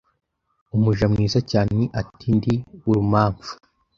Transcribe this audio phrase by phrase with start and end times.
[0.75, 2.53] umuja mwiza cyane ati Ndi
[2.89, 3.51] urumamfu